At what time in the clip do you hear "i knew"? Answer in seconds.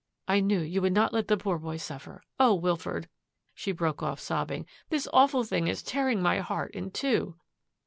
0.27-0.61